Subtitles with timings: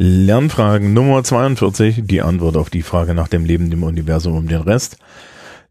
[0.00, 4.60] Lernfragen Nummer 42, die Antwort auf die Frage nach dem Leben, dem Universum und dem
[4.60, 4.98] Rest.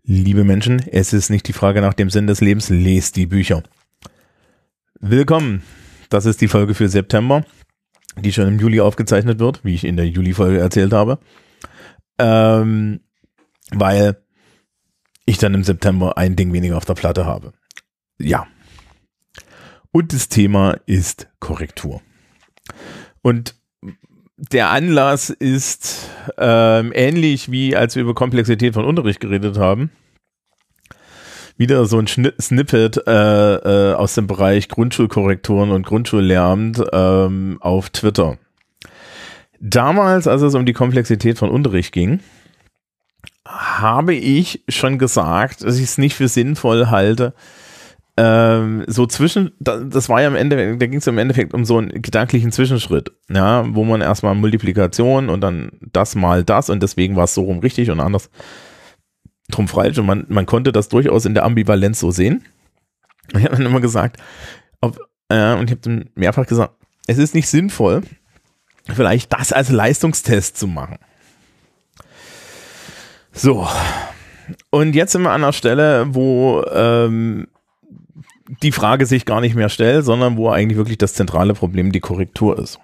[0.03, 3.63] Liebe Menschen, es ist nicht die Frage nach dem Sinn des Lebens, lest die Bücher.
[4.99, 5.63] Willkommen.
[6.09, 7.45] Das ist die Folge für September,
[8.19, 11.19] die schon im Juli aufgezeichnet wird, wie ich in der Juli-Folge erzählt habe.
[12.19, 12.99] Ähm,
[13.71, 14.17] weil
[15.25, 17.53] ich dann im September ein Ding weniger auf der Platte habe.
[18.19, 18.45] Ja.
[19.93, 22.01] Und das Thema ist Korrektur.
[23.21, 23.55] Und
[24.37, 29.91] der Anlass ist ähm, ähnlich wie als wir über Komplexität von Unterricht geredet haben.
[31.57, 37.89] Wieder so ein Schnitt, Snippet äh, äh, aus dem Bereich Grundschulkorrekturen und Grundschullehramt ähm, auf
[37.89, 38.37] Twitter.
[39.59, 42.19] Damals, als es um die Komplexität von Unterricht ging,
[43.43, 47.33] habe ich schon gesagt, dass ich es nicht für sinnvoll halte,
[48.17, 51.77] ähm, so zwischen, das war ja am Ende, da ging es im Endeffekt um so
[51.77, 57.15] einen gedanklichen Zwischenschritt, ja, wo man erstmal Multiplikation und dann das mal das und deswegen
[57.15, 58.31] war es so rum richtig und anders
[59.49, 62.43] drum falsch und man, man konnte das durchaus in der Ambivalenz so sehen.
[63.33, 64.17] Ich habe dann immer gesagt,
[64.81, 64.97] ob,
[65.29, 66.73] äh, und ich habe dann mehrfach gesagt,
[67.07, 68.01] es ist nicht sinnvoll,
[68.93, 70.97] vielleicht das als Leistungstest zu machen.
[73.31, 73.67] So.
[74.69, 77.47] Und jetzt sind wir an einer Stelle, wo ähm,
[78.47, 81.99] die Frage sich gar nicht mehr stellt, sondern wo eigentlich wirklich das zentrale Problem die
[81.99, 82.79] Korrektur ist.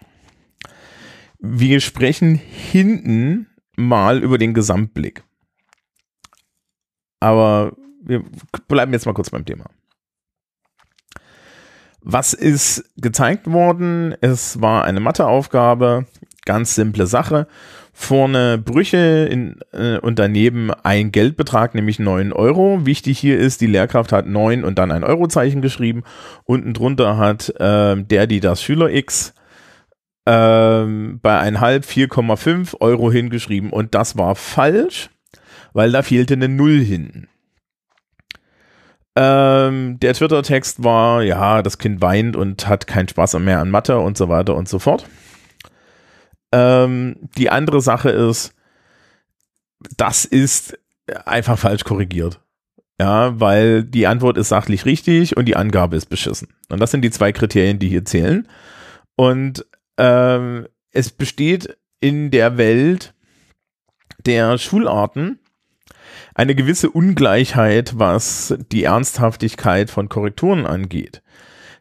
[1.39, 5.23] Wir sprechen hinten mal über den Gesamtblick.
[7.19, 8.23] Aber wir
[8.67, 9.65] bleiben jetzt mal kurz beim Thema.
[12.01, 14.13] Was ist gezeigt worden?
[14.19, 16.05] Es war eine Matheaufgabe,
[16.45, 17.47] ganz simple Sache
[17.93, 22.85] vorne Brüche in, äh, und daneben ein Geldbetrag, nämlich 9 Euro.
[22.85, 26.03] Wichtig hier ist, die Lehrkraft hat 9 und dann ein Eurozeichen geschrieben.
[26.43, 29.35] Unten drunter hat äh, der, die das Schüler X
[30.25, 35.09] ähm, bei 1,5 4,5 Euro hingeschrieben und das war falsch,
[35.73, 37.27] weil da fehlte eine Null hinten.
[39.15, 43.99] Ähm, der Twitter-Text war, ja, das Kind weint und hat keinen Spaß mehr an Mathe
[43.99, 45.05] und so weiter und so fort.
[46.53, 48.53] Ähm, die andere Sache ist,
[49.97, 50.77] das ist
[51.25, 52.39] einfach falsch korrigiert.
[53.01, 56.49] Ja, weil die Antwort ist sachlich richtig und die Angabe ist beschissen.
[56.69, 58.47] Und das sind die zwei Kriterien, die hier zählen.
[59.15, 59.65] Und
[59.97, 63.15] ähm, es besteht in der Welt
[64.25, 65.39] der Schularten
[66.35, 71.23] eine gewisse Ungleichheit, was die Ernsthaftigkeit von Korrekturen angeht.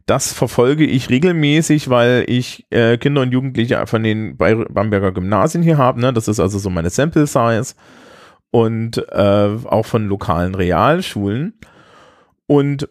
[0.06, 5.78] Das verfolge ich regelmäßig, weil ich äh, Kinder und Jugendliche von den Bamberger Gymnasien hier
[5.78, 6.00] habe.
[6.00, 6.12] Ne?
[6.12, 7.74] Das ist also so meine Sample Size
[8.50, 11.54] und äh, auch von lokalen Realschulen.
[12.46, 12.88] Und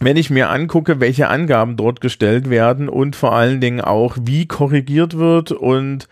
[0.00, 4.46] wenn ich mir angucke, welche Angaben dort gestellt werden und vor allen Dingen auch, wie
[4.46, 6.08] korrigiert wird und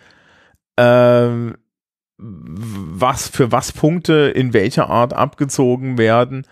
[0.77, 1.53] äh,
[2.19, 6.47] was für was Punkte in welcher Art abgezogen werden,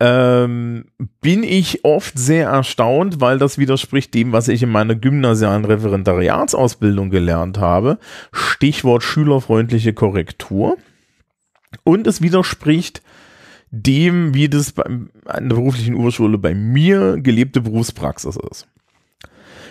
[0.00, 0.86] ähm,
[1.20, 7.10] bin ich oft sehr erstaunt, weil das widerspricht dem, was ich in meiner gymnasialen Referendariatsausbildung
[7.10, 7.98] gelernt habe.
[8.32, 10.78] Stichwort schülerfreundliche Korrektur.
[11.84, 13.02] Und es widerspricht
[13.70, 18.66] dem, wie das an der beruflichen Urschule bei mir gelebte Berufspraxis ist.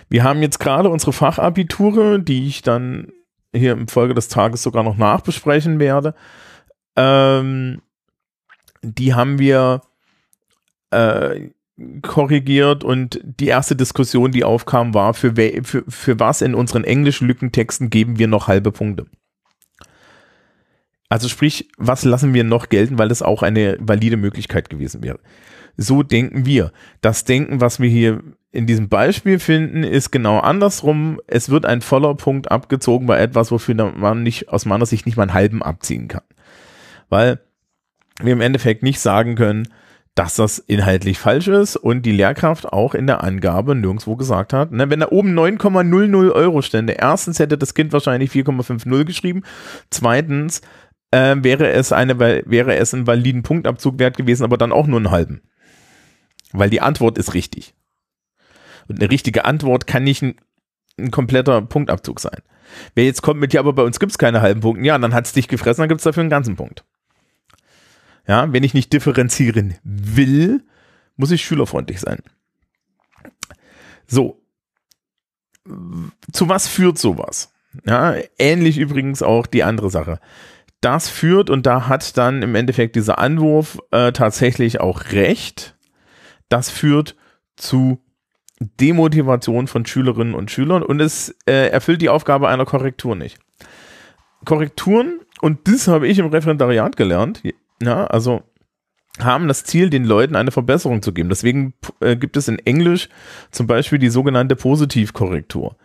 [0.09, 3.11] Wir haben jetzt gerade unsere Fachabiture, die ich dann
[3.53, 6.13] hier im Folge des Tages sogar noch nachbesprechen werde.
[6.95, 7.81] Ähm,
[8.81, 9.81] die haben wir
[10.91, 11.49] äh,
[12.01, 15.33] korrigiert und die erste Diskussion, die aufkam, war, für,
[15.63, 19.05] für, für was in unseren Englisch-Lückentexten geben wir noch halbe Punkte?
[21.07, 25.19] Also sprich, was lassen wir noch gelten, weil das auch eine valide Möglichkeit gewesen wäre.
[25.75, 26.71] So denken wir.
[27.01, 28.21] Das Denken, was wir hier
[28.51, 31.19] in diesem Beispiel finden, ist genau andersrum.
[31.25, 35.15] Es wird ein voller Punkt abgezogen bei etwas, wofür man nicht, aus meiner Sicht nicht
[35.15, 36.23] mal einen halben abziehen kann.
[37.09, 37.39] Weil
[38.21, 39.69] wir im Endeffekt nicht sagen können,
[40.19, 44.69] dass das inhaltlich falsch ist und die Lehrkraft auch in der Angabe nirgendwo gesagt hat.
[44.69, 49.43] Ne, wenn da oben 9,00 Euro stände, erstens hätte das Kind wahrscheinlich 4,50 geschrieben,
[49.89, 50.59] zweitens
[51.11, 54.99] äh, wäre es eine, wäre es ein validen Punktabzug wert gewesen, aber dann auch nur
[54.99, 55.41] einen halben.
[56.51, 57.73] Weil die Antwort ist richtig.
[58.89, 60.35] Und eine richtige Antwort kann nicht ein,
[60.99, 62.41] ein kompletter Punktabzug sein.
[62.93, 65.13] Wer jetzt kommt mit, ja, aber bei uns gibt es keine halben Punkte, ja, dann
[65.13, 66.83] hat es dich gefressen, dann gibt es dafür einen ganzen Punkt.
[68.29, 70.63] Ja, wenn ich nicht differenzieren will,
[71.17, 72.19] muss ich schülerfreundlich sein.
[74.05, 74.39] So.
[76.31, 77.51] Zu was führt sowas?
[77.87, 80.19] Ja, ähnlich übrigens auch die andere Sache.
[80.79, 85.75] Das führt, und da hat dann im Endeffekt dieser Anwurf äh, tatsächlich auch recht,
[86.49, 87.15] das führt
[87.55, 87.99] zu
[88.59, 93.39] Demotivation von Schülerinnen und Schülern und es äh, erfüllt die Aufgabe einer Korrektur nicht.
[94.45, 97.41] Korrekturen, und das habe ich im Referendariat gelernt,
[97.81, 98.43] ja, also
[99.19, 101.29] haben das Ziel, den Leuten eine Verbesserung zu geben.
[101.29, 103.09] Deswegen äh, gibt es in Englisch
[103.51, 105.75] zum Beispiel die sogenannte Positivkorrektur.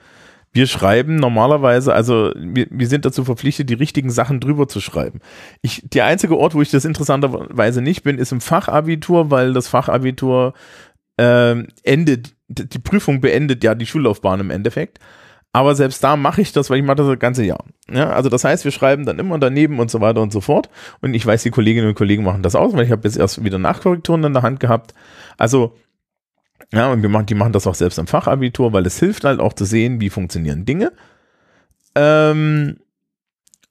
[0.52, 5.18] Wir schreiben normalerweise, also wir, wir sind dazu verpflichtet, die richtigen Sachen drüber zu schreiben.
[5.62, 9.66] Ich, der einzige Ort, wo ich das interessanterweise nicht bin, ist im Fachabitur, weil das
[9.66, 10.54] Fachabitur
[11.16, 15.00] äh, endet, die Prüfung beendet ja die Schullaufbahn im Endeffekt.
[15.54, 17.64] Aber selbst da mache ich das, weil ich mache das das ganze Jahr.
[17.88, 20.68] Ja, also das heißt, wir schreiben dann immer daneben und so weiter und so fort.
[21.00, 23.44] Und ich weiß, die Kolleginnen und Kollegen machen das aus, weil ich habe jetzt erst
[23.44, 24.94] wieder Nachkorrekturen in der Hand gehabt.
[25.38, 25.76] Also,
[26.72, 29.38] ja, und wir machen, die machen das auch selbst im Fachabitur, weil es hilft halt
[29.38, 30.90] auch zu sehen, wie funktionieren Dinge.
[31.94, 32.78] Ähm,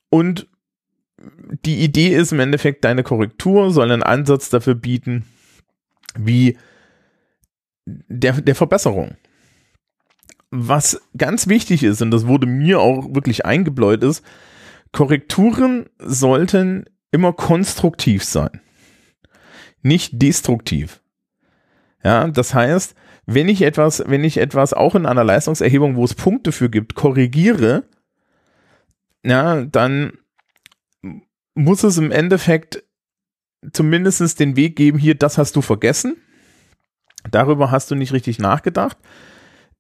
[0.10, 0.48] und
[1.66, 5.26] die Idee ist im Endeffekt, deine Korrektur soll einen Ansatz dafür bieten,
[6.18, 6.58] wie
[7.86, 9.18] der, der Verbesserung
[10.56, 14.24] was ganz wichtig ist, und das wurde mir auch wirklich eingebläut, ist,
[14.92, 18.62] Korrekturen sollten immer konstruktiv sein,
[19.82, 21.02] nicht destruktiv.
[22.04, 22.94] Ja, das heißt,
[23.26, 26.94] wenn ich etwas, wenn ich etwas auch in einer Leistungserhebung, wo es Punkte für gibt,
[26.94, 27.86] korrigiere,
[29.26, 30.14] ja, dann
[31.56, 32.84] muss es im Endeffekt
[33.72, 36.18] zumindest den Weg geben, hier, das hast du vergessen.
[37.32, 38.98] Darüber hast du nicht richtig nachgedacht.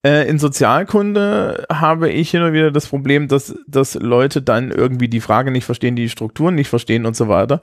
[0.05, 5.07] Äh, in Sozialkunde habe ich hin und wieder das Problem, dass, dass Leute dann irgendwie
[5.07, 7.61] die Frage nicht verstehen, die Strukturen nicht verstehen und so weiter.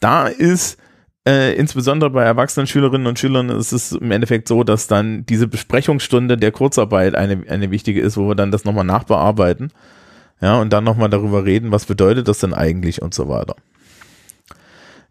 [0.00, 0.78] Da ist
[1.26, 5.48] äh, insbesondere bei erwachsenen Schülerinnen und Schülern ist es im Endeffekt so, dass dann diese
[5.48, 9.72] Besprechungsstunde der Kurzarbeit eine, eine wichtige ist, wo wir dann das nochmal nachbearbeiten.
[10.40, 13.56] Ja, und dann nochmal darüber reden, was bedeutet das denn eigentlich und so weiter.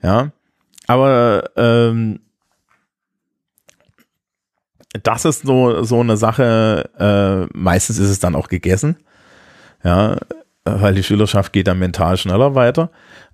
[0.02, 0.32] Ja,
[0.88, 2.20] aber ähm,
[5.04, 8.98] das ist so, so eine Sache, äh, meistens ist es dann auch gegessen,
[9.84, 10.18] ja,
[10.64, 12.92] weil die Schülerschaft geht dann mental schneller weiter,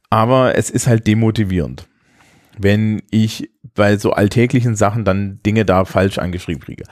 [0.10, 1.88] aber es ist halt demotivierend,
[2.58, 6.84] wenn ich bei so alltäglichen Sachen dann Dinge da falsch angeschrieben kriege.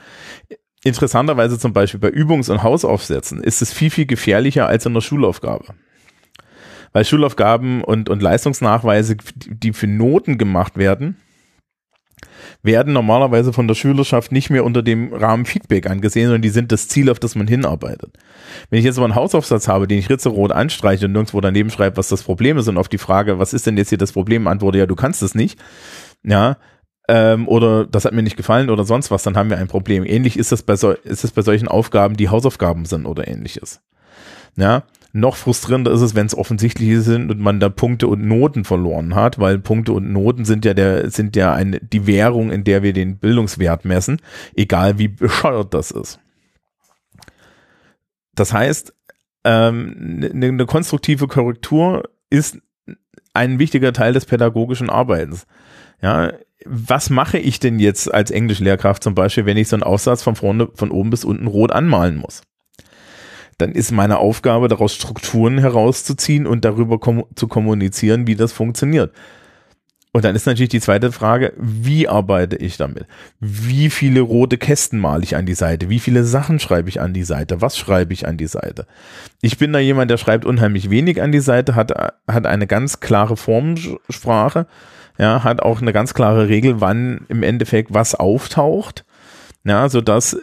[0.83, 5.01] Interessanterweise zum Beispiel bei Übungs- und Hausaufsätzen ist es viel, viel gefährlicher als in der
[5.01, 5.75] Schulaufgabe.
[6.93, 11.17] Weil Schulaufgaben und, und Leistungsnachweise, die für Noten gemacht werden,
[12.63, 16.71] werden normalerweise von der Schülerschaft nicht mehr unter dem Rahmen Feedback angesehen, sondern die sind
[16.71, 18.17] das Ziel, auf das man hinarbeitet.
[18.69, 21.97] Wenn ich jetzt aber einen Hausaufsatz habe, den ich ritzerot anstreiche und nirgendwo daneben schreibe,
[21.97, 24.47] was das Problem ist und auf die Frage, was ist denn jetzt hier das Problem,
[24.47, 25.59] antworte, ja, du kannst es nicht,
[26.23, 26.57] ja,
[27.07, 30.05] ähm, oder das hat mir nicht gefallen oder sonst was, dann haben wir ein Problem.
[30.05, 33.81] Ähnlich ist das bei, so, ist es bei solchen Aufgaben, die Hausaufgaben sind oder ähnliches.
[34.55, 38.63] Ja, noch frustrierender ist es, wenn es offensichtlich sind und man da Punkte und Noten
[38.63, 42.63] verloren hat, weil Punkte und Noten sind ja der, sind ja eine, die Währung, in
[42.63, 44.21] der wir den Bildungswert messen,
[44.55, 46.19] egal wie bescheuert das ist.
[48.35, 48.93] Das heißt,
[49.43, 52.59] ähm, eine, eine konstruktive Korrektur ist
[53.33, 55.45] ein wichtiger Teil des pädagogischen Arbeitens.
[56.01, 56.33] Ja,
[56.65, 60.35] was mache ich denn jetzt als Englischlehrkraft zum Beispiel, wenn ich so einen Aussatz von
[60.35, 62.43] vorne, von oben bis unten rot anmalen muss?
[63.61, 69.13] Dann ist meine Aufgabe, daraus Strukturen herauszuziehen und darüber kom zu kommunizieren, wie das funktioniert.
[70.13, 73.05] Und dann ist natürlich die zweite Frage, wie arbeite ich damit?
[73.39, 75.89] Wie viele rote Kästen male ich an die Seite?
[75.89, 77.61] Wie viele Sachen schreibe ich an die Seite?
[77.61, 78.87] Was schreibe ich an die Seite?
[79.41, 81.93] Ich bin da jemand, der schreibt unheimlich wenig an die Seite, hat,
[82.27, 84.67] hat eine ganz klare Formsprache,
[85.17, 89.05] ja, hat auch eine ganz klare Regel, wann im Endeffekt was auftaucht,
[89.63, 90.37] ja, so dass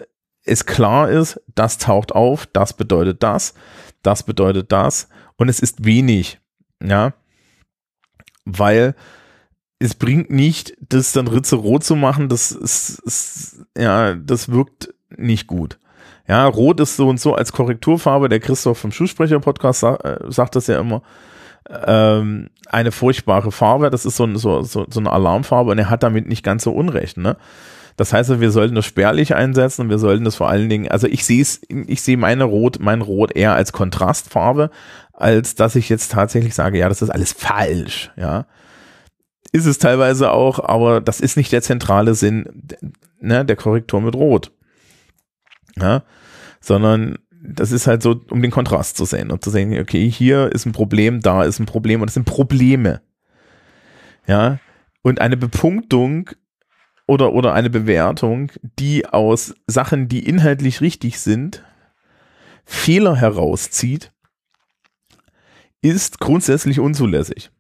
[0.49, 3.55] es klar ist, das taucht auf, das bedeutet das,
[4.03, 6.41] das bedeutet das und es ist wenig,
[6.83, 7.15] ja,
[8.45, 8.95] weil
[9.79, 14.93] es bringt nicht, das dann Ritze rot zu machen, das ist, ist, ja, das wirkt
[15.17, 15.79] nicht gut.
[16.27, 20.57] Ja, rot ist so und so als Korrekturfarbe, der Christoph vom Schulsprecher-Podcast sagt, äh, sagt
[20.57, 21.03] das ja immer,
[21.87, 26.03] ähm, eine furchtbare Farbe, das ist so, so, so, so eine Alarmfarbe und er hat
[26.03, 27.37] damit nicht ganz so Unrecht, ne?
[27.99, 31.09] Das heißt, wir sollten das spärlich einsetzen und wir sollten das vor allen Dingen, also
[31.09, 34.71] ich sehe es, ich sehe meine Rot, mein Rot eher als Kontrastfarbe,
[35.13, 38.47] als dass ich jetzt tatsächlich sage, ja, das ist alles falsch, ja.
[39.51, 42.71] Ist es teilweise auch, aber das ist nicht der zentrale Sinn
[43.19, 44.53] ne, der Korrektur mit Rot.
[45.77, 46.05] Ja,
[46.61, 50.53] sondern das ist halt so, um den Kontrast zu sehen und zu sehen, okay, hier
[50.53, 53.01] ist ein Problem, da ist ein Problem und das sind Probleme.
[54.29, 54.61] Ja,
[55.03, 56.31] und eine Bepunktung
[57.09, 61.65] oder, oder eine Bewertung, die aus Sachen, die inhaltlich richtig sind,
[62.65, 64.13] Fehler herauszieht,
[65.81, 67.51] ist grundsätzlich unzulässig.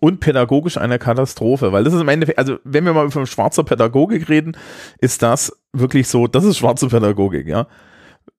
[0.00, 3.64] und pädagogisch eine Katastrophe, weil das ist im Endeffekt, also wenn wir mal von schwarzer
[3.64, 4.56] Pädagogik reden,
[4.98, 7.66] ist das wirklich so, das ist schwarze Pädagogik, ja.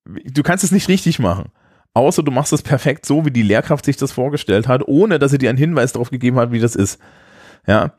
[0.06, 1.52] Du kannst es nicht richtig machen.
[1.94, 5.32] Außer du machst es perfekt so, wie die Lehrkraft sich das vorgestellt hat, ohne dass
[5.32, 7.00] sie dir einen Hinweis darauf gegeben hat, wie das ist.
[7.66, 7.94] Ja.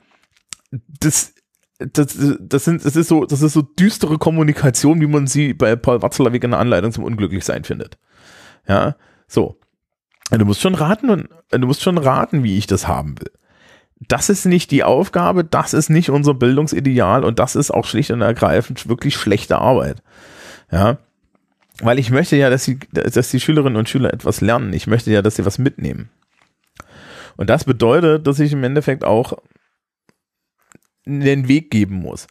[1.00, 1.34] Das,
[1.78, 5.76] das, das, sind, das, ist so, das ist so düstere Kommunikation, wie man sie bei
[5.76, 7.99] Paul Watzlawick in der Anleitung zum Unglücklichsein findet.
[8.66, 8.97] Ja,
[9.28, 9.58] so.
[10.30, 13.30] Du musst schon raten und du musst schon raten, wie ich das haben will.
[14.08, 18.11] Das ist nicht die Aufgabe, das ist nicht unser Bildungsideal und das ist auch schlicht
[18.11, 20.02] und ergreifend wirklich schlechte Arbeit.
[20.70, 20.99] Ja.
[21.80, 24.73] Weil ich möchte ja, dass die, dass die Schülerinnen und Schüler etwas lernen.
[24.73, 26.11] Ich möchte ja, dass sie was mitnehmen.
[27.37, 29.38] Und das bedeutet, dass ich im Endeffekt auch
[31.08, 32.26] den Weg geben muss.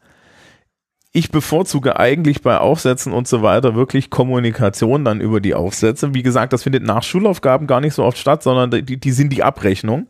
[1.13, 6.13] Ich bevorzuge eigentlich bei Aufsätzen und so weiter wirklich Kommunikation dann über die Aufsätze.
[6.13, 9.33] Wie gesagt, das findet nach Schulaufgaben gar nicht so oft statt, sondern die, die sind
[9.33, 10.07] die Abrechnung.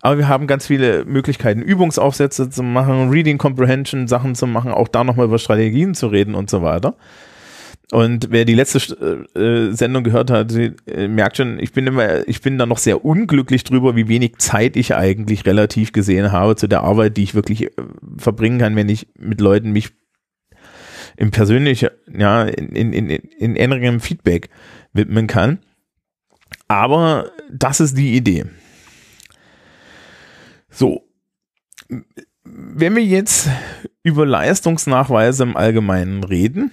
[0.00, 4.88] Aber wir haben ganz viele Möglichkeiten, Übungsaufsätze zu machen, Reading Comprehension Sachen zu machen, auch
[4.88, 6.96] da nochmal über Strategien zu reden und so weiter.
[7.90, 12.28] Und wer die letzte äh, äh, Sendung gehört hat, äh, merkt schon, ich bin immer,
[12.28, 16.56] ich bin da noch sehr unglücklich drüber, wie wenig Zeit ich eigentlich relativ gesehen habe
[16.56, 17.70] zu der Arbeit, die ich wirklich äh,
[18.18, 19.90] verbringen kann, wenn ich mit Leuten mich
[21.16, 24.50] im persönlichen, ja, in, in, in, in engem Feedback
[24.92, 25.58] widmen kann.
[26.68, 28.44] Aber das ist die Idee.
[30.70, 31.04] So.
[32.44, 33.48] Wenn wir jetzt
[34.02, 36.70] über Leistungsnachweise im Allgemeinen reden,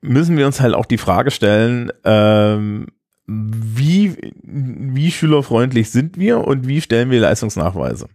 [0.00, 2.86] müssen wir uns halt auch die Frage stellen, ähm,
[3.26, 8.08] wie, wie schülerfreundlich sind wir und wie stellen wir Leistungsnachweise?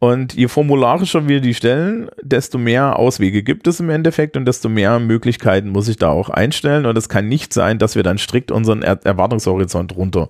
[0.00, 4.68] Und je formularischer wir die stellen, desto mehr Auswege gibt es im Endeffekt und desto
[4.68, 6.86] mehr Möglichkeiten muss ich da auch einstellen.
[6.86, 10.28] Und es kann nicht sein, dass wir dann strikt unseren er Erwartungshorizont runter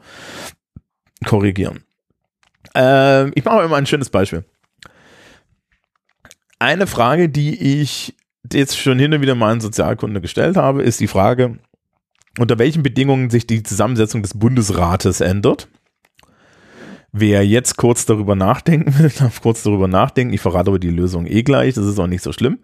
[1.27, 1.81] korrigieren.
[2.75, 4.45] Ähm, ich mache mal ein schönes Beispiel.
[6.59, 8.15] Eine Frage, die ich
[8.53, 11.59] jetzt schon hin und wieder mal in Sozialkunde gestellt habe, ist die Frage,
[12.39, 15.69] unter welchen Bedingungen sich die Zusammensetzung des Bundesrates ändert.
[17.11, 20.35] Wer jetzt kurz darüber nachdenken will, darf kurz darüber nachdenken.
[20.35, 22.59] Ich verrate aber die Lösung eh gleich, das ist auch nicht so schlimm.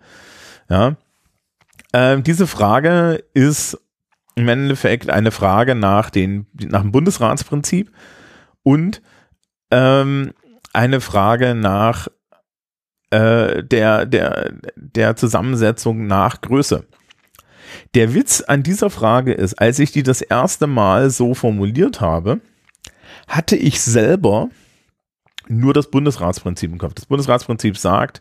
[0.68, 0.96] Ja.
[1.92, 3.78] Ähm, diese Frage ist
[4.36, 7.92] im Endeffekt eine Frage nach, den, nach dem Bundesratsprinzip
[8.62, 9.00] und
[9.70, 10.32] ähm,
[10.72, 12.08] eine Frage nach
[13.14, 16.84] äh, der, der, der Zusammensetzung nach Größe.
[17.94, 22.40] Der Witz an dieser Frage ist, als ich die das erste Mal so formuliert habe,
[23.28, 24.48] hatte ich selber
[25.46, 26.94] nur das Bundesratsprinzip im Kopf.
[26.94, 28.20] Das Bundesratsprinzip sagt,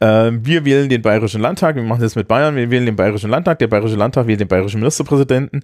[0.00, 3.30] äh, wir wählen den Bayerischen Landtag, wir machen das mit Bayern, wir wählen den Bayerischen
[3.30, 5.62] Landtag, der Bayerische Landtag wählt den Bayerischen Ministerpräsidenten,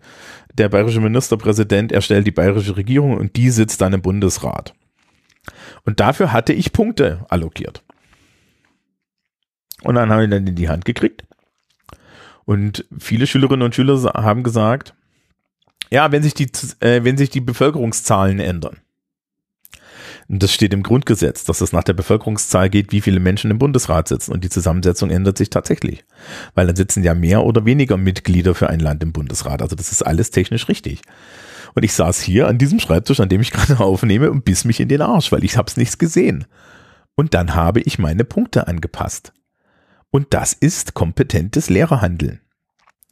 [0.52, 4.74] der Bayerische Ministerpräsident erstellt die Bayerische Regierung und die sitzt dann im Bundesrat.
[5.84, 7.82] Und dafür hatte ich Punkte allokiert.
[9.84, 11.24] Und dann haben wir dann in die Hand gekriegt.
[12.44, 14.94] Und viele Schülerinnen und Schüler haben gesagt,
[15.90, 16.48] ja, wenn sich die,
[16.80, 18.78] äh, wenn sich die Bevölkerungszahlen ändern.
[20.28, 23.58] Und das steht im Grundgesetz, dass es nach der Bevölkerungszahl geht, wie viele Menschen im
[23.58, 24.32] Bundesrat sitzen.
[24.32, 26.04] Und die Zusammensetzung ändert sich tatsächlich.
[26.54, 29.60] Weil dann sitzen ja mehr oder weniger Mitglieder für ein Land im Bundesrat.
[29.60, 31.02] Also das ist alles technisch richtig.
[31.74, 34.80] Und ich saß hier an diesem Schreibtisch, an dem ich gerade aufnehme und biss mich
[34.80, 36.46] in den Arsch, weil ich hab's nichts gesehen.
[37.16, 39.32] Und dann habe ich meine Punkte angepasst.
[40.14, 42.40] Und das ist kompetentes Lehrerhandeln.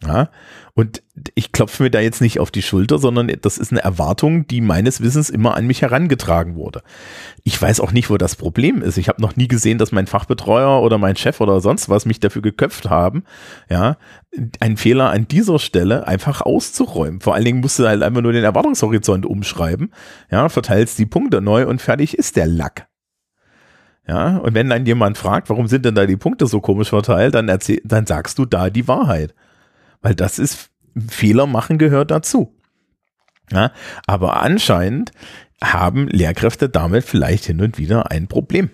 [0.07, 0.31] Ja,
[0.75, 1.03] und
[1.35, 4.61] ich klopfe mir da jetzt nicht auf die Schulter, sondern das ist eine Erwartung, die
[4.61, 6.85] meines Wissens immer an mich herangetragen wurde.
[7.43, 8.99] Ich weiß auch nicht, wo das Problem ist.
[8.99, 12.21] Ich habe noch nie gesehen, dass mein Fachbetreuer oder mein Chef oder sonst was mich
[12.21, 13.25] dafür geköpft haben,
[13.69, 13.97] ja,
[14.61, 17.21] einen Fehler an dieser Stelle einfach auszuräumen.
[17.21, 19.93] Vor allen Dingen musst du halt einfach nur den Erwartungshorizont umschreiben,
[20.31, 22.92] ja, verteilst die Punkte neu und fertig ist der Lack.
[24.07, 27.35] Ja, und wenn dann jemand fragt, warum sind denn da die Punkte so komisch verteilt,
[27.35, 29.35] dann erzähl, dann sagst du da die Wahrheit.
[30.01, 30.71] Weil das ist,
[31.09, 32.55] Fehler machen gehört dazu.
[33.51, 33.71] Ja,
[34.07, 35.13] aber anscheinend
[35.63, 38.71] haben Lehrkräfte damit vielleicht hin und wieder ein Problem.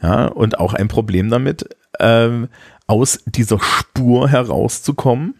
[0.00, 2.48] Ja, und auch ein Problem damit, ähm,
[2.86, 5.34] aus dieser Spur herauszukommen,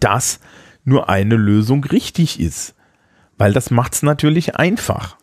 [0.00, 0.40] dass
[0.84, 2.74] nur eine Lösung richtig ist.
[3.36, 5.16] Weil das macht es natürlich einfach.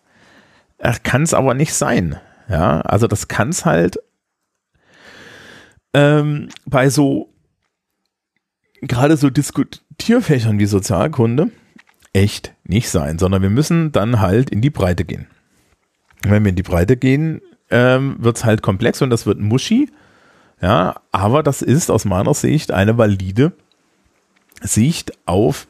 [1.03, 2.19] Kann es aber nicht sein.
[2.49, 3.99] Ja, also das kann es halt
[5.93, 7.33] ähm, bei so
[8.81, 11.51] gerade so Diskutierfächern wie Sozialkunde
[12.13, 15.27] echt nicht sein, sondern wir müssen dann halt in die Breite gehen.
[16.23, 19.89] Wenn wir in die Breite gehen, ähm, wird es halt komplex und das wird muschi.
[20.61, 23.53] Ja, aber das ist aus meiner Sicht eine valide
[24.61, 25.67] Sicht auf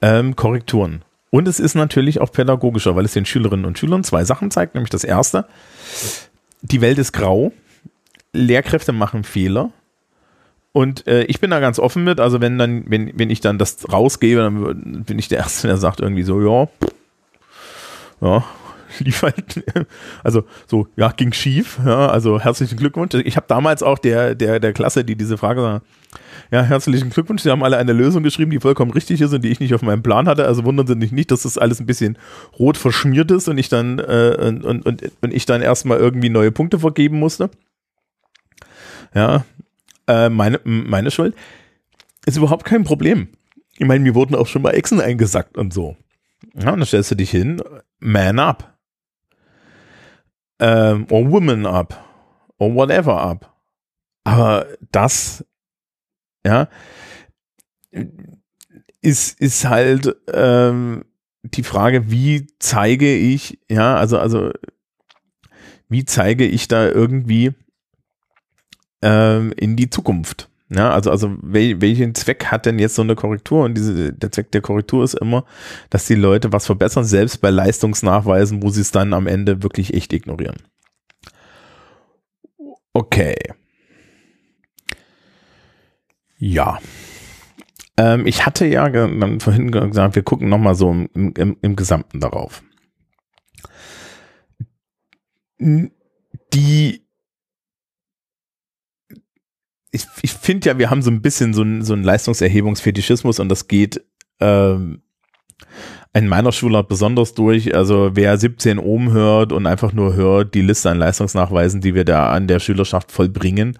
[0.00, 1.02] ähm, Korrekturen.
[1.34, 4.74] Und es ist natürlich auch pädagogischer, weil es den Schülerinnen und Schülern zwei Sachen zeigt.
[4.74, 5.46] Nämlich das erste,
[6.60, 7.52] die Welt ist grau,
[8.34, 9.70] Lehrkräfte machen Fehler.
[10.72, 13.56] Und äh, ich bin da ganz offen mit, also wenn dann, wenn, wenn ich dann
[13.56, 16.68] das rausgebe, dann bin ich der Erste, der sagt irgendwie so, ja,
[18.20, 18.44] ja,
[18.98, 19.64] lief halt,
[20.22, 23.14] also so, ja, ging schief, ja, also herzlichen Glückwunsch.
[23.14, 25.82] Ich habe damals auch der, der, der Klasse, die diese Frage
[26.52, 29.48] ja, herzlichen Glückwunsch, Sie haben alle eine Lösung geschrieben, die vollkommen richtig ist und die
[29.48, 31.86] ich nicht auf meinem Plan hatte, also wundern Sie sich nicht, dass das alles ein
[31.86, 32.18] bisschen
[32.58, 36.28] rot verschmiert ist und ich dann, äh, und, und, und, und ich dann erstmal irgendwie
[36.28, 37.48] neue Punkte vergeben musste.
[39.14, 39.46] Ja,
[40.06, 41.34] äh, meine, meine Schuld.
[42.26, 43.28] Ist überhaupt kein Problem.
[43.78, 45.96] Ich meine, mir wurden auch schon mal Echsen eingesackt und so.
[46.54, 47.62] Ja, und dann stellst du dich hin,
[47.98, 48.71] man up
[50.62, 51.92] ähm, or woman up
[52.58, 53.52] or whatever up.
[54.24, 55.44] Aber das,
[56.46, 56.68] ja,
[59.00, 61.04] ist, ist halt ähm,
[61.42, 64.52] die Frage, wie zeige ich, ja, also, also,
[65.88, 67.52] wie zeige ich da irgendwie
[69.02, 70.48] ähm, in die Zukunft?
[70.74, 73.64] Ja, also, also wel, welchen Zweck hat denn jetzt so eine Korrektur?
[73.64, 75.44] Und diese, der Zweck der Korrektur ist immer,
[75.90, 79.92] dass die Leute was verbessern, selbst bei Leistungsnachweisen, wo sie es dann am Ende wirklich
[79.92, 80.56] echt ignorieren.
[82.94, 83.36] Okay.
[86.38, 86.78] Ja.
[87.98, 88.90] Ähm, ich hatte ja
[89.40, 92.62] vorhin gesagt, wir gucken nochmal so im, im, im Gesamten darauf.
[95.58, 97.02] Die
[99.92, 103.48] ich, ich finde ja, wir haben so ein bisschen so ein, so ein Leistungserhebungsfetischismus und
[103.48, 104.02] das geht
[104.40, 105.02] ähm,
[106.14, 107.74] in meiner Schulart besonders durch.
[107.74, 112.04] Also wer 17 Ohm hört und einfach nur hört die Liste an Leistungsnachweisen, die wir
[112.04, 113.78] da an der Schülerschaft vollbringen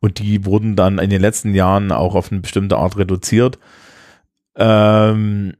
[0.00, 3.58] und die wurden dann in den letzten Jahren auch auf eine bestimmte Art reduziert.
[4.56, 5.54] Ähm,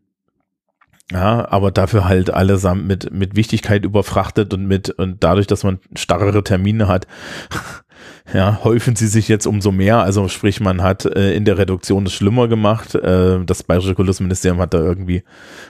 [1.13, 5.79] ja, aber dafür halt allesamt mit, mit Wichtigkeit überfrachtet und mit, und dadurch, dass man
[5.95, 7.07] starrere Termine hat,
[8.33, 9.99] ja, häufen sie sich jetzt umso mehr.
[9.99, 12.95] Also sprich, man hat äh, in der Reduktion das schlimmer gemacht.
[12.95, 15.23] Äh, das Bayerische Kultusministerium hat da irgendwie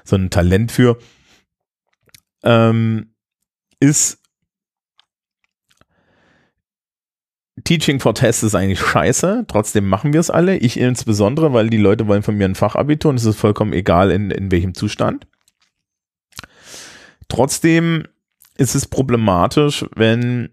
[0.05, 0.99] so ein Talent für.
[2.43, 3.13] Ähm,
[3.81, 4.21] ist
[7.65, 10.57] Teaching for Test ist eigentlich scheiße, trotzdem machen wir es alle.
[10.59, 14.11] Ich insbesondere, weil die Leute wollen von mir ein Fachabitur und es ist vollkommen egal,
[14.11, 15.27] in, in welchem Zustand.
[17.29, 18.05] Trotzdem
[18.57, 20.51] ist es problematisch, wenn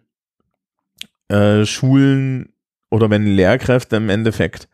[1.30, 2.54] äh, Schulen
[2.90, 4.68] oder wenn Lehrkräfte im Endeffekt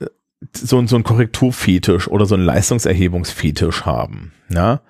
[0.00, 0.06] äh,
[0.54, 4.32] so, so ein Korrekturfetisch oder so ein Leistungserhebungsfetisch haben.
[4.48, 4.82] Ja?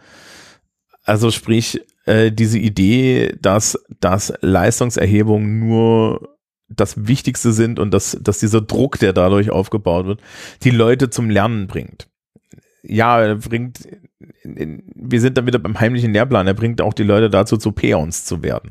[1.05, 6.37] Also sprich, äh, diese Idee, dass, dass Leistungserhebungen nur
[6.69, 10.21] das Wichtigste sind und dass, dass dieser Druck, der dadurch aufgebaut wird,
[10.63, 12.09] die Leute zum Lernen bringt.
[12.83, 13.81] Ja, er bringt,
[14.45, 18.25] wir sind dann wieder beim heimlichen Lehrplan, er bringt auch die Leute dazu, zu Peons
[18.25, 18.71] zu werden.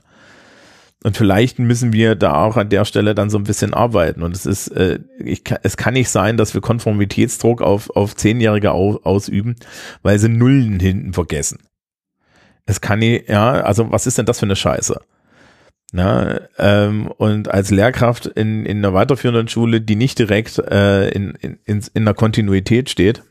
[1.03, 4.21] Und vielleicht müssen wir da auch an der Stelle dann so ein bisschen arbeiten.
[4.21, 8.71] Und es ist, äh, ich, es kann nicht sein, dass wir Konformitätsdruck auf, auf Zehnjährige
[8.71, 9.55] au, ausüben,
[10.03, 11.59] weil sie Nullen hinten vergessen.
[12.67, 15.01] Es kann nicht, ja, also was ist denn das für eine Scheiße?
[15.91, 21.31] Na, ähm, und als Lehrkraft in, in einer weiterführenden Schule, die nicht direkt äh, in,
[21.65, 23.23] in, in, der Kontinuität steht,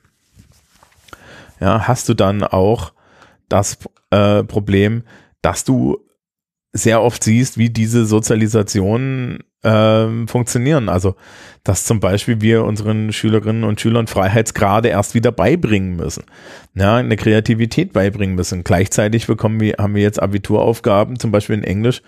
[1.59, 2.93] ja, hast du dann auch
[3.49, 3.79] das
[4.11, 5.05] äh, Problem,
[5.41, 6.01] dass du
[6.73, 10.89] sehr oft siehst, wie diese Sozialisation ähm, funktionieren.
[10.89, 11.15] Also,
[11.65, 16.25] dass zum Beispiel wir unseren Schülerinnen und Schülern Freiheitsgrade erst wieder beibringen müssen,
[16.75, 18.65] ja, eine Kreativität beibringen müssen.
[18.65, 22.03] Gleichzeitig bekommen wir, haben wir jetzt Abituraufgaben, zum Beispiel in Englisch,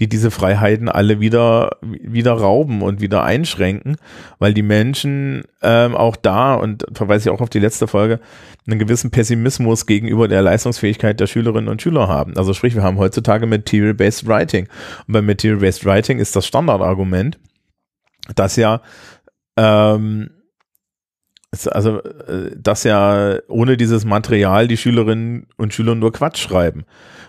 [0.00, 3.96] die diese Freiheiten alle wieder, wieder rauben und wieder einschränken,
[4.38, 8.20] weil die Menschen ähm, auch da, und verweise ich auch auf die letzte Folge,
[8.66, 12.36] einen gewissen Pessimismus gegenüber der Leistungsfähigkeit der Schülerinnen und Schüler haben.
[12.38, 14.68] Also sprich, wir haben heutzutage Material-Based Writing.
[15.06, 16.46] Und bei Material-Based Writing ist das
[16.94, 17.38] Standardargument,
[18.34, 18.80] dass ja
[19.56, 20.30] ähm,
[21.70, 26.84] also äh, dass ja ohne dieses Material die Schülerinnen und Schüler nur Quatsch schreiben.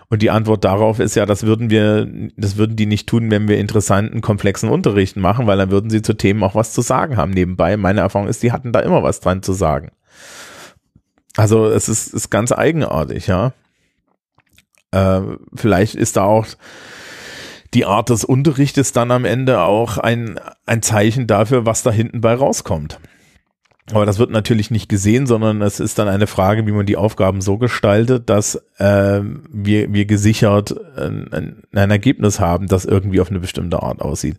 [0.08, 3.48] Und die Antwort darauf ist ja, das würden wir, das würden die nicht tun, wenn
[3.48, 7.16] wir interessanten, komplexen Unterrichten machen, weil dann würden sie zu Themen auch was zu sagen
[7.16, 7.76] haben nebenbei.
[7.76, 9.90] Meine Erfahrung ist, die hatten da immer was dran zu sagen.
[11.36, 13.52] Also es ist, ist ganz eigenartig, ja.
[14.92, 15.22] Äh,
[15.54, 16.46] vielleicht ist da auch
[17.76, 22.22] die Art des Unterrichtes dann am Ende auch ein, ein Zeichen dafür, was da hinten
[22.22, 22.98] bei rauskommt.
[23.92, 26.96] Aber das wird natürlich nicht gesehen, sondern es ist dann eine Frage, wie man die
[26.96, 29.20] Aufgaben so gestaltet, dass äh,
[29.52, 34.38] wir, wir gesichert ein, ein Ergebnis haben, das irgendwie auf eine bestimmte Art aussieht.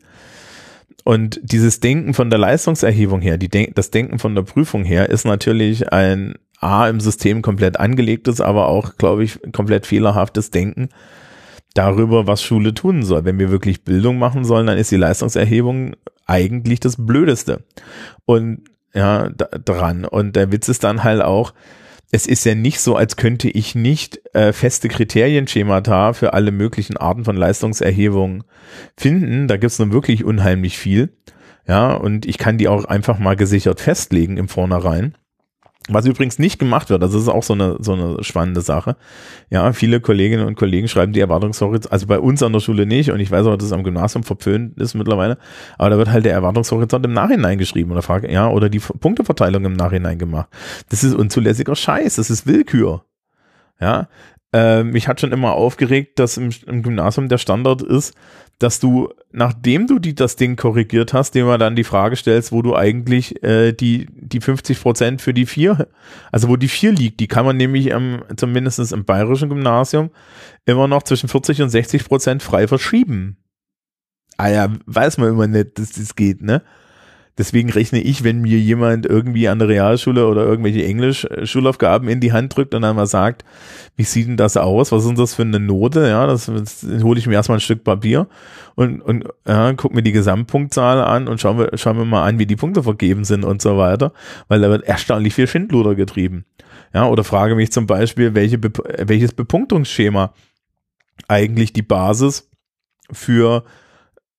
[1.03, 5.09] Und dieses Denken von der Leistungserhebung her, die Denk das Denken von der Prüfung her
[5.09, 10.49] ist natürlich ein, A im System komplett angelegt ist, aber auch, glaube ich, komplett fehlerhaftes
[10.49, 10.89] Denken
[11.77, 13.25] darüber, was Schule tun soll.
[13.25, 17.63] Wenn wir wirklich Bildung machen sollen, dann ist die Leistungserhebung eigentlich das Blödeste.
[18.25, 18.63] Und
[18.93, 20.05] ja, dran.
[20.05, 21.53] Und der Witz ist dann halt auch,
[22.11, 26.97] es ist ja nicht so, als könnte ich nicht äh, feste Kriterienschemata für alle möglichen
[26.97, 28.43] Arten von Leistungserhebung
[28.95, 29.47] finden.
[29.47, 31.09] Da gibt es nun wirklich unheimlich viel.
[31.67, 35.15] Ja, und ich kann die auch einfach mal gesichert festlegen im Vornherein.
[35.89, 38.97] Was übrigens nicht gemacht wird, das ist auch so eine, so eine spannende Sache.
[39.49, 43.11] Ja, viele Kolleginnen und Kollegen schreiben die Erwartungshorizont, also bei uns an der Schule nicht
[43.11, 45.37] und ich weiß auch, dass es am Gymnasium verpönt ist mittlerweile,
[45.77, 49.63] aber da wird halt der Erwartungshorizont im Nachhinein geschrieben oder frage, ja, oder die Punkteverteilung
[49.63, 50.49] im Nachhinein gemacht.
[50.89, 53.05] Das ist unzulässiger Scheiß, das ist Willkür.
[53.79, 54.09] Ja,
[54.53, 58.13] äh, mich hat schon immer aufgeregt, dass im, im Gymnasium der Standard ist,
[58.59, 62.51] dass du, nachdem du die, das Ding korrigiert hast, dir mal dann die Frage stellst,
[62.51, 65.87] wo du eigentlich äh, die, die 50 Prozent für die vier,
[66.31, 70.09] also wo die vier liegt, die kann man nämlich im, zumindest im bayerischen Gymnasium
[70.65, 73.37] immer noch zwischen 40 und 60 Prozent frei verschieben.
[74.37, 76.63] Ah ja, weiß man immer nicht, dass das geht, ne?
[77.37, 82.33] Deswegen rechne ich, wenn mir jemand irgendwie an der Realschule oder irgendwelche Englisch-Schulaufgaben in die
[82.33, 83.45] Hand drückt und dann mal sagt,
[83.95, 84.91] wie sieht denn das aus?
[84.91, 86.07] Was ist das für eine Note?
[86.07, 88.27] Ja, das, das hole ich mir erstmal ein Stück Papier
[88.75, 92.39] und, und ja, guck mir die Gesamtpunktzahl an und schauen wir, schauen wir mal an,
[92.39, 94.13] wie die Punkte vergeben sind und so weiter,
[94.47, 96.45] weil da wird erstaunlich viel Schindluder getrieben.
[96.93, 100.33] Ja, oder frage mich zum Beispiel, welche, welches Bepunktungsschema
[101.27, 102.49] eigentlich die Basis
[103.11, 103.63] für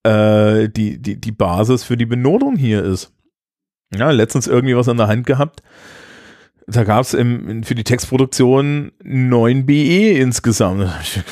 [0.02, 3.12] äh, die, die, die Basis für die Benotung hier ist.
[3.94, 5.62] Ja, letztens irgendwie was in der Hand gehabt.
[6.70, 10.87] Da gab es für die Textproduktion 9 BE insgesamt.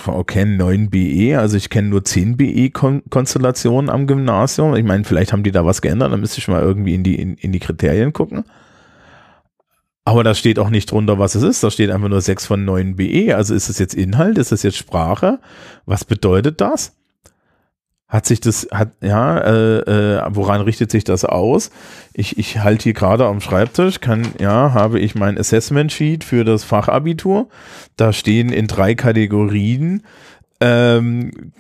[0.07, 4.75] Okay, 9 BE, also ich kenne nur 10 BE-Konstellationen am Gymnasium.
[4.77, 7.17] Ich meine, vielleicht haben die da was geändert, dann müsste ich mal irgendwie in die,
[7.17, 8.45] in, in die Kriterien gucken.
[10.07, 11.63] Aber da steht auch nicht drunter, was es ist.
[11.63, 13.37] Da steht einfach nur 6 von 9 BE.
[13.37, 14.39] Also ist es jetzt Inhalt?
[14.39, 15.41] Ist es jetzt Sprache?
[15.85, 16.97] Was bedeutet das?
[18.09, 21.71] Hat sich das, hat, ja, äh, äh, woran richtet sich das aus?
[22.13, 26.45] Ich, ich halte hier gerade am Schreibtisch, kann, ja, habe ich mein Assessment Sheet für
[26.45, 27.49] das Fachabitur.
[27.97, 30.05] Da stehen in drei Kategorien
[30.61, 31.53] ähm,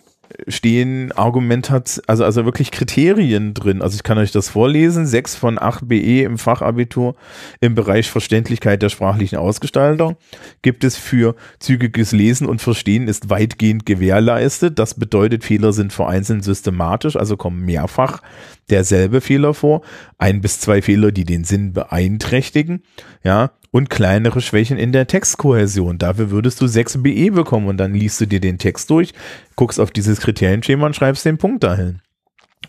[0.48, 3.82] stehen Argumentation, also, also wirklich Kriterien drin.
[3.82, 5.06] Also ich kann euch das vorlesen.
[5.06, 7.16] Sechs von acht BE im Fachabitur
[7.60, 10.16] im Bereich Verständlichkeit der sprachlichen Ausgestaltung
[10.62, 14.78] gibt es für zügiges Lesen und Verstehen ist weitgehend gewährleistet.
[14.78, 18.22] Das bedeutet, Fehler sind vereinzelt systematisch, also kommen mehrfach
[18.70, 19.82] derselbe Fehler vor.
[20.18, 22.82] Ein bis zwei Fehler, die den Sinn beeinträchtigen.
[23.22, 25.98] Ja, und kleinere Schwächen in der Textkohäsion.
[25.98, 29.12] Dafür würdest du 6 BE bekommen und dann liest du dir den Text durch,
[29.54, 32.00] guckst auf dieses Kriterienschema und schreibst den Punkt dahin.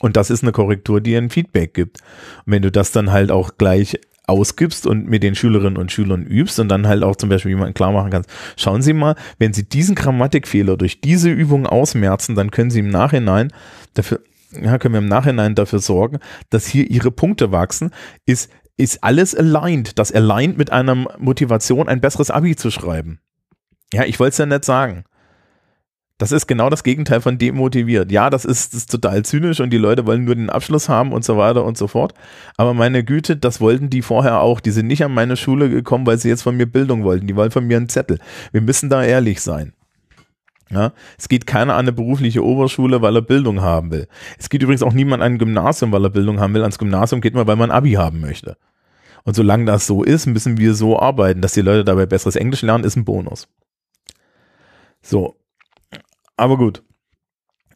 [0.01, 2.01] Und das ist eine Korrektur, die ein Feedback gibt.
[2.45, 6.25] Und wenn du das dann halt auch gleich ausgibst und mit den Schülerinnen und Schülern
[6.25, 9.53] übst und dann halt auch zum Beispiel jemanden klar machen kannst, schauen Sie mal, wenn
[9.53, 13.53] Sie diesen Grammatikfehler durch diese Übung ausmerzen, dann können Sie im Nachhinein
[13.93, 14.19] dafür,
[14.51, 17.91] ja, können wir im Nachhinein dafür sorgen, dass hier Ihre Punkte wachsen,
[18.25, 19.99] ist ist alles aligned.
[19.99, 23.19] Das aligned mit einer Motivation, ein besseres Abi zu schreiben.
[23.93, 25.03] Ja, ich wollte es ja nicht sagen.
[26.19, 28.11] Das ist genau das Gegenteil von demotiviert.
[28.11, 31.11] Ja, das ist, das ist total zynisch und die Leute wollen nur den Abschluss haben
[31.11, 32.15] und so weiter und so fort.
[32.57, 34.59] Aber meine Güte, das wollten die vorher auch.
[34.59, 37.27] Die sind nicht an meine Schule gekommen, weil sie jetzt von mir Bildung wollten.
[37.27, 38.17] Die wollen von mir einen Zettel.
[38.51, 39.73] Wir müssen da ehrlich sein.
[40.69, 44.07] Ja, es geht keiner an eine berufliche Oberschule, weil er Bildung haben will.
[44.37, 46.61] Es geht übrigens auch niemand an ein Gymnasium, weil er Bildung haben will.
[46.61, 48.57] Ans Gymnasium geht man, weil man Abi haben möchte.
[49.23, 52.61] Und solange das so ist, müssen wir so arbeiten, dass die Leute dabei besseres Englisch
[52.61, 53.47] lernen, ist ein Bonus.
[55.01, 55.37] So.
[56.35, 56.83] Aber gut.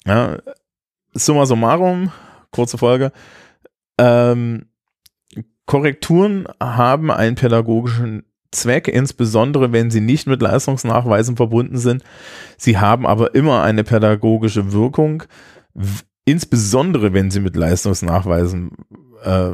[0.05, 0.37] Ja,
[1.13, 2.11] summa summarum,
[2.51, 3.11] kurze Folge.
[3.97, 4.65] Ähm,
[5.65, 12.03] Korrekturen haben einen pädagogischen Zweck, insbesondere wenn sie nicht mit Leistungsnachweisen verbunden sind.
[12.57, 15.23] Sie haben aber immer eine pädagogische Wirkung,
[16.25, 18.71] insbesondere wenn sie mit Leistungsnachweisen
[19.23, 19.51] äh,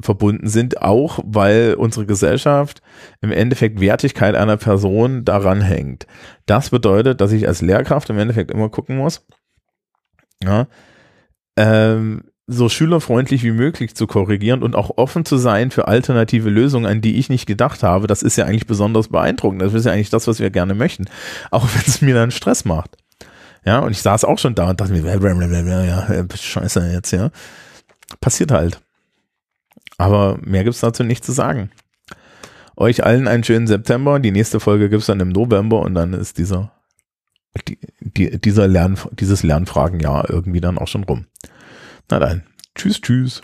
[0.00, 2.82] verbunden sind, auch weil unsere Gesellschaft
[3.20, 6.06] im Endeffekt Wertigkeit einer Person daran hängt.
[6.46, 9.26] Das bedeutet, dass ich als Lehrkraft im Endeffekt immer gucken muss,
[10.42, 10.68] ja,
[11.56, 16.86] ähm, so schülerfreundlich wie möglich zu korrigieren und auch offen zu sein für alternative Lösungen,
[16.86, 19.62] an die ich nicht gedacht habe, das ist ja eigentlich besonders beeindruckend.
[19.62, 21.06] Das ist ja eigentlich das, was wir gerne möchten.
[21.50, 22.96] Auch wenn es mir dann Stress macht.
[23.64, 27.30] Ja, und ich saß auch schon da und dachte mir, ja, äh, scheiße jetzt, ja.
[28.20, 28.80] Passiert halt.
[29.98, 31.70] Aber mehr gibt es dazu nicht zu sagen.
[32.76, 34.18] Euch allen einen schönen September.
[34.18, 36.72] Die nächste Folge gibt es dann im November und dann ist dieser,
[37.68, 41.26] die, die, dieser Lern, dieses Lernfragenjahr irgendwie dann auch schon rum.
[42.10, 42.42] Na dann,
[42.74, 43.40] tschüss, tschüss.